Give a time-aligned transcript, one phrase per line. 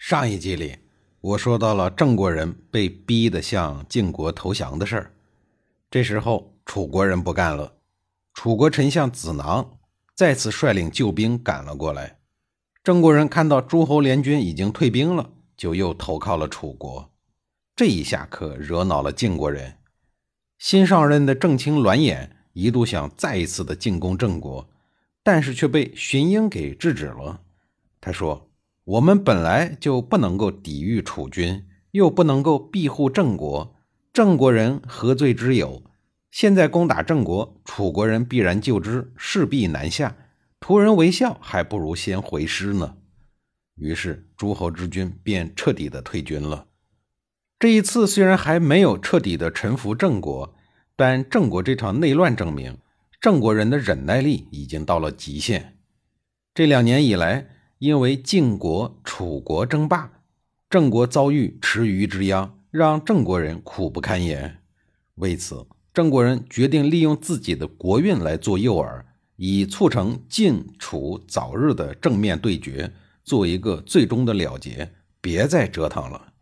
[0.00, 0.78] 上一集里，
[1.20, 5.12] 我说到了郑国人被逼得向晋国投降的事儿。
[5.90, 7.74] 这时候，楚国人不干了，
[8.32, 9.76] 楚国丞相子囊
[10.14, 12.20] 再次率领救兵赶了过来。
[12.84, 17.10] 郑国人看到诸侯联军已经退兵了，就又投靠了楚国。
[17.74, 19.78] 这一下可惹恼了晋国人。
[20.58, 24.70] 新上任的郑卿栾衍一度想再一次的进攻郑国，
[25.24, 27.40] 但是却被荀英给制止了。
[28.00, 28.47] 他说。
[28.88, 33.76] 我们本来就不能够抵御楚军，又不能够庇护郑国，
[34.14, 35.82] 郑国人何罪之有？
[36.30, 40.16] 现在攻打郑国，楚国人必然救之，势必南下。
[40.58, 42.96] 图人为笑，还不如先回师呢。
[43.74, 46.68] 于是诸侯之军便彻底的退军了。
[47.58, 50.54] 这一次虽然还没有彻底的臣服郑国，
[50.96, 52.78] 但郑国这场内乱证明，
[53.20, 55.76] 郑国人的忍耐力已经到了极限。
[56.54, 57.50] 这两年以来。
[57.78, 60.10] 因为晋国、楚国争霸，
[60.68, 64.58] 郑国遭遇池鱼之殃，让郑国人苦不堪言。
[65.14, 69.04] 为此，郑国人决定利用自己的国运来做诱饵，
[69.36, 76.32] 以促成晋楚早日的正面对决，做一个最终的了结，别再折腾了。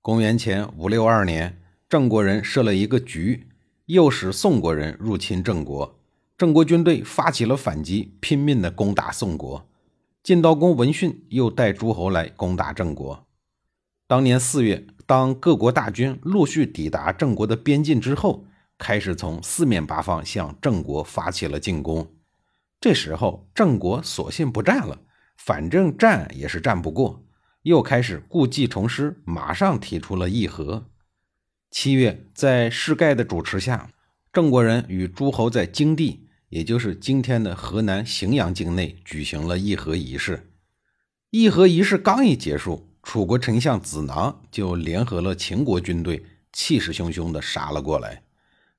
[0.00, 3.48] 公元前五六二年，郑国人设了一个局，
[3.84, 6.00] 诱使宋国人入侵郑国，
[6.38, 9.67] 郑国军队发起了反击，拼命的攻打宋国。
[10.28, 13.26] 晋悼公闻讯，又带诸侯来攻打郑国。
[14.06, 18.44] 当年四月，当各国大军陆续抵达郑国的边境之后，
[18.76, 22.14] 开始从四面八方向郑国发起了进攻。
[22.78, 24.98] 这时候，郑国索性不战了，
[25.38, 27.24] 反正战也是战不过，
[27.62, 30.90] 又开始故技重施，马上提出了议和。
[31.70, 33.88] 七月，在士盖的主持下，
[34.30, 36.27] 郑国人与诸侯在京地。
[36.48, 40.50] 也就是今天的河南荥阳境内举行了议和仪式。
[41.30, 48.22] 议和仪式刚一结束，楚国丞相子囊就联合了秦国军队，气势汹汹地杀了过来。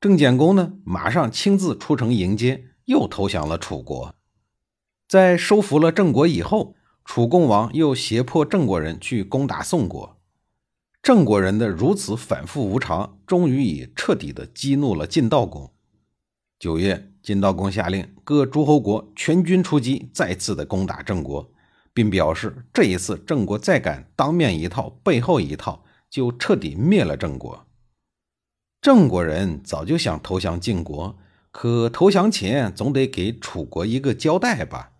[0.00, 4.14] 郑简公呢，马上亲自出城迎接，又投降了楚国。
[5.08, 10.20] 在收服了郑国以后，楚共王又胁迫郑国人去攻打宋国。
[11.02, 15.72] 郑国人的如此反复无常，终于以彻底的激怒了晋悼公。
[16.58, 17.12] 九月。
[17.26, 21.50] 晋悼公下令各诸侯国全军出击，再次的攻打郑国，
[21.92, 27.66] 并表示这一次郑国再敢当面一套背后一套，就彻底灭了郑国。
[28.80, 31.18] 郑国人早就想投降晋国，
[31.50, 34.92] 可投降前总得给楚国一个交代吧。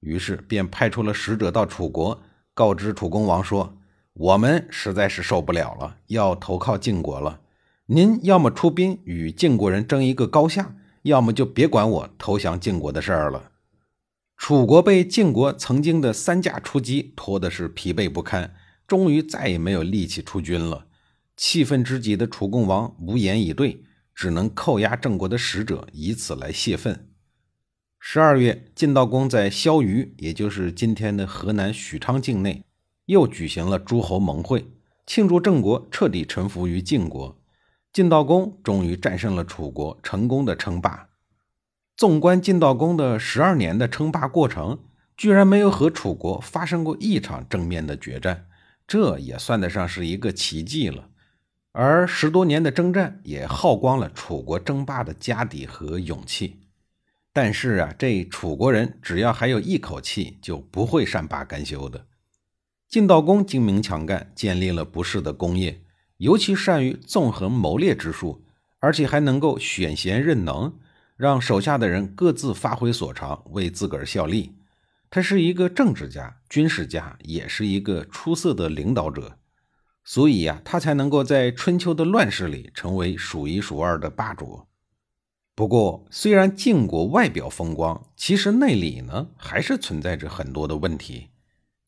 [0.00, 2.20] 于是便派出了使者到楚国，
[2.54, 3.78] 告知楚公王说
[4.14, 7.38] ：“我们实在是受不了了，要投靠晋国了。
[7.86, 10.74] 您要么出兵与晋国人争一个高下。”
[11.08, 13.50] 要么就别管我投降晋国的事儿了。
[14.36, 18.54] 楚国被晋国曾经的三驾出击拖的是疲惫不堪，
[18.86, 20.86] 终于再也没有力气出军了。
[21.36, 23.82] 气愤之极的楚共王无言以对，
[24.14, 27.08] 只能扣押郑国的使者，以此来泄愤。
[27.98, 32.64] 十二月，晋悼公在萧虞，也就是今天的河南许昌境内，
[33.06, 34.70] 又举行了诸侯盟会，
[35.04, 37.37] 庆祝郑国彻底臣服于晋国。
[37.98, 41.08] 晋悼公终于战胜了楚国，成功的称霸。
[41.96, 44.78] 纵观晋悼公的十二年的称霸过程，
[45.16, 48.46] 居然没有和楚国发生过一场正面的决战，
[48.86, 51.08] 这也算得上是一个奇迹了。
[51.72, 56.60] 而十多年的征战也耗光了楚国争霸的家底和勇气。
[57.32, 62.06] 但是啊，这楚国人只要还有一口气，就不会善罢甘休的。
[62.88, 65.82] 晋悼公精明强干，建立了不世的功业。
[66.18, 68.44] 尤其善于纵横谋略之术，
[68.78, 70.78] 而且还能够选贤任能，
[71.16, 74.54] 让手下的人各自发挥所长，为自个儿效力。
[75.10, 79.38] 他是一个政治家、军事家，也是一个出色的领导者，
[80.04, 84.66] 所以呀，他才能够在春秋的乱世里成为数一数二的霸主。
[85.54, 91.28] 不过，虽然晋国外表风光，其实内里呢，还是存在着很多的问题。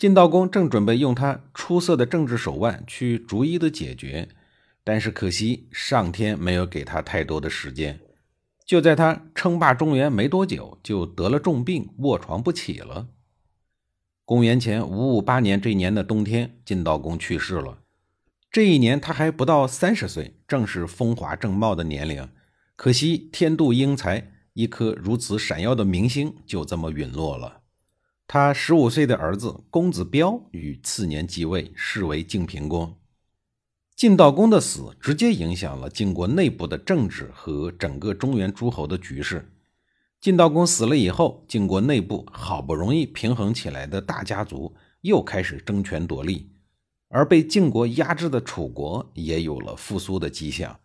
[0.00, 4.30] 晋悼公正准备用他出色的政治手腕去逐一的解决，
[4.82, 8.00] 但是可惜上天没有给他太多的时间。
[8.64, 13.08] 就在他称霸中原没多久，就得了重病，卧床不起了。
[14.24, 17.80] 公元前五五八年这年的冬天，晋悼公去世了。
[18.50, 22.26] 这一年他还不到三十岁，正是风华正茂的年龄。
[22.74, 27.58] 可惜天妒英才，一颗如此闪耀的明星就这么陨落了。
[28.32, 32.96] 他十五岁的儿子公子彪于次年继位，是为晋平公。
[33.96, 39.50] 晋悼公的死直接影响了晋国内部的政治和整个中原诸侯的局势。
[40.20, 46.52] 晋悼公死了以后，晋国内部好不容易平衡起来的大家族又开始争权夺利，
[47.08, 50.78] 而被晋国压制的楚国也有了复苏的迹象。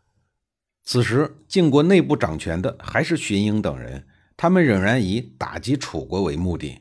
[0.83, 6.79] 此时，晋国内部掌权的还是荀婴等人，他们仍然以打击楚国为目的。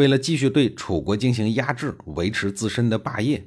[0.00, 3.46] 为了继续对楚国进行压制，维持自身的霸业，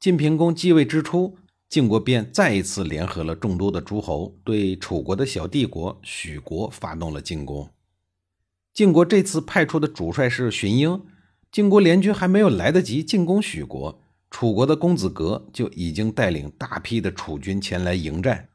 [0.00, 1.38] 晋平公继位之初。
[1.68, 7.70] 晋国便再一次联合了众多的诸侯，对楚国的小帝国许国发动了进攻。
[8.74, 11.00] 晋国这次派出的主帅是荀婴，
[11.52, 18.48] 晋国联军还没有来得及进攻许国，楚国的公子革就已经带领大批的楚军前来迎战。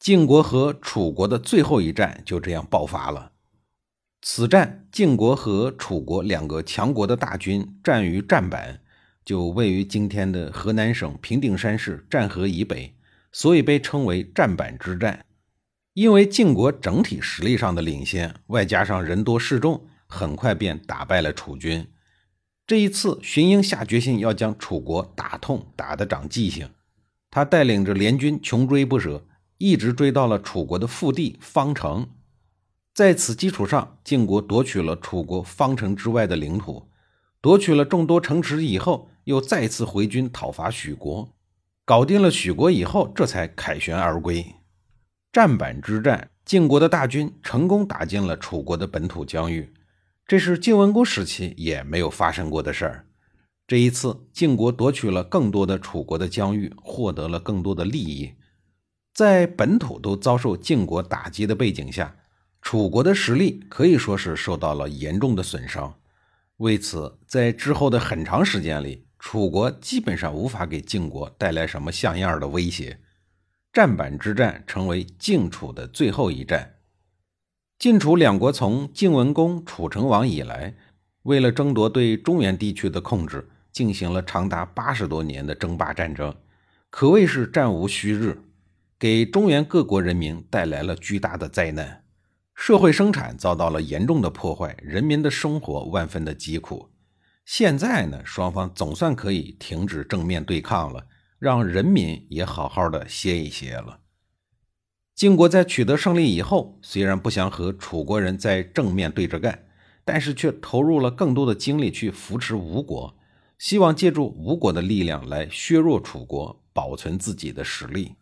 [0.00, 3.32] 晋国和楚国的最后一战就这样爆发了。
[4.20, 8.80] 此战，晋国和楚国两个强国的大军战于战板。
[9.24, 12.94] 就位于今天的河南省平顶山市战河以北，
[13.30, 15.26] 所以被称为战板之战。
[15.92, 21.86] 因为晋国整体实力上的领先，外加上人多势众，很快便打败了楚军。
[22.66, 26.70] 这一次，荀婴下决心要将楚国打痛，打得长记性。
[27.30, 29.26] 他带领着联军穷追不舍，
[29.58, 32.08] 一直追到了楚国的腹地方城。
[32.98, 36.88] 在此基础上，晋国夺取了楚国方城之外的领土，
[37.40, 39.08] 夺取了众多城池以后。
[39.22, 41.32] 又再次回军讨伐许国，
[41.84, 44.44] 搞定了许国以后，这才凯旋而归。
[45.30, 49.72] 战板之战，晋国的大军成功打进了楚国的本土疆域，
[50.26, 53.06] 这是晋文公时期也没有发生过的事儿。
[53.68, 58.32] 这一次，晋国夺取了更多的楚国的疆域，获得了更多的利益。
[59.14, 62.16] 在本土都遭受晋国打击的背景下，
[62.70, 65.94] 楚国的实力可以说是受到了严重的损伤。
[66.58, 72.98] 为此，在之后的很长时间里，楚国基本上无法给晋国带来什么像样的威胁，
[73.72, 76.74] 战板之战成为晋楚的最后一战。
[77.78, 80.74] 晋楚两国从晋文公、楚成王以来，
[81.22, 86.36] 为了争夺对中原地区的控制，进行了长达八十多年的争霸战争，
[86.90, 88.38] 可谓是战无虚日，
[88.98, 92.04] 给中原各国人民带来了巨大的灾难，
[92.58, 96.90] 社会生产遭到了严重的破坏，人民的生活万分的疾苦。
[97.44, 101.06] 现在呢，双方总算可以停止正面对抗了，
[101.38, 104.00] 让人民也好好的歇一歇了。
[105.14, 109.66] 晋国在取得胜利以后，虽然不想和楚国人在正面对着干，
[110.04, 113.16] 但是却投入了更多的精力去扶持吴国，
[113.56, 118.16] 希望借助吴国的力量来削弱楚国，保存自己的实力。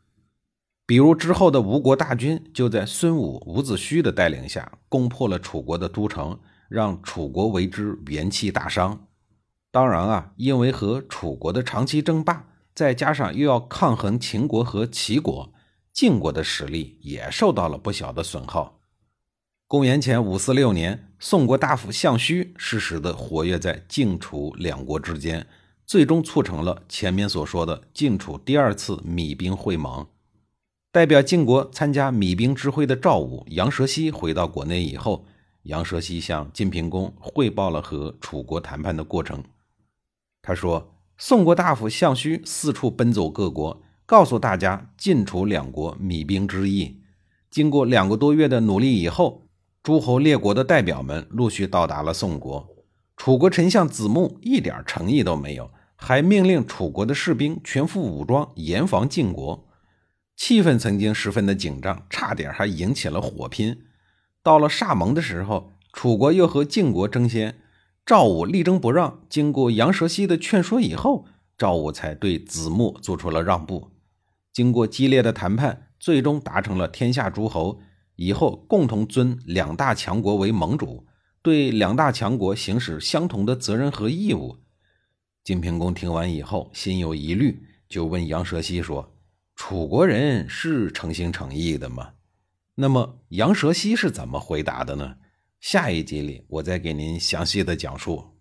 [0.86, 6.38] 比如之后的吴国大军就在孙武、伍子胥的带领下攻破了楚国的都城，
[6.68, 9.08] 让楚国为之元气大伤。
[9.72, 15.52] 当然啊，因为和楚国的长期争霸，再加上又要抗衡秦国和齐国，
[15.92, 18.78] 晋国的实力也受到了不小的损耗。
[19.66, 25.44] 公元前五四六年，宋国大夫项须适时的活跃在晋楚两国之间，
[25.84, 30.06] 最终促成了前面所说的晋楚第二次米兵会盟。
[30.96, 35.26] 代表晋国参加米兵之会的赵武、杨蛇西回到国内以后，
[35.64, 39.44] 杨蛇西向晋平公汇报了和楚国谈判的过程。
[40.40, 47.02] 他说：“宋国大夫项须四处奔走各国，告诉大家晋楚两国米兵之意。
[47.50, 49.42] 经过两个多月的努力以后，
[49.82, 52.66] 诸侯列国的代表们陆续到达了宋国。
[53.18, 59.65] 楚国丞相子木一点诚意都没有，还命令楚国的士兵全副武装，严防晋国。
[60.36, 63.84] 气氛曾经十分的紧张，差点还引起了火拼。
[64.42, 67.58] 到了歃盟的时候，楚国又和晋国争先。”
[68.06, 71.26] 赵武力争不让，经过杨蛇溪的劝说以后，
[71.58, 73.90] 赵武才对子木做出了让步。
[74.52, 77.80] 经过激烈的谈判，最终达成了天下诸侯
[78.14, 81.04] 以后共同尊两大强国为盟主，
[81.42, 84.58] 对两大强国行使相同的责任和义务。
[85.42, 89.12] 晋平公听完以后，心有疑虑，就问杨蛇溪说
[89.56, 92.12] ：“楚国人是诚心诚意的吗？”
[92.78, 95.16] 那么杨蛇西是怎么回答的呢？
[95.60, 98.35] 下一集里，我再给您详细的讲述。